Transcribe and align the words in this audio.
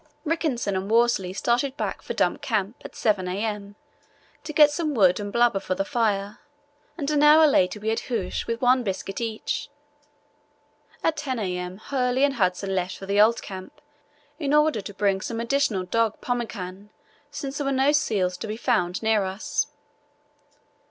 Rickenson 0.25 0.75
and 0.75 0.89
Worsley 0.89 1.31
started 1.31 1.77
back 1.77 2.01
for 2.01 2.15
Dump 2.15 2.41
Camp 2.41 2.75
at 2.83 2.95
7 2.95 3.27
a.m. 3.27 3.75
to 4.43 4.51
get 4.51 4.71
some 4.71 4.95
wood 4.95 5.19
and 5.19 5.31
blubber 5.31 5.59
for 5.59 5.75
the 5.75 5.85
fire, 5.85 6.39
and 6.97 7.11
an 7.11 7.21
hour 7.21 7.45
later 7.45 7.79
we 7.79 7.89
had 7.89 7.99
hoosh, 7.99 8.47
with 8.47 8.61
one 8.63 8.81
biscuit 8.81 9.21
each. 9.21 9.69
At 11.03 11.17
10 11.17 11.37
a.m. 11.37 11.77
Hurley 11.77 12.23
and 12.23 12.33
Hudson 12.33 12.73
left 12.73 12.97
for 12.97 13.05
the 13.05 13.21
old 13.21 13.43
camp 13.43 13.79
in 14.39 14.55
order 14.55 14.81
to 14.81 14.91
bring 14.95 15.21
some 15.21 15.39
additional 15.39 15.83
dog 15.85 16.19
pemmican, 16.19 16.89
since 17.29 17.59
there 17.59 17.65
were 17.65 17.71
no 17.71 17.91
seals 17.91 18.37
to 18.37 18.47
be 18.47 18.57
found 18.57 19.03
near 19.03 19.23
us. 19.25 19.67